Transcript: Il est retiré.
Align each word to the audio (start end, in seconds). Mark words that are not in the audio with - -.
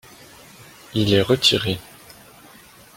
Il 0.95 1.13
est 1.13 1.21
retiré. 1.21 1.77